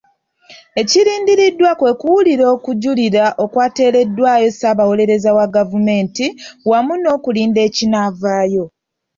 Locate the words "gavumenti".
5.55-6.25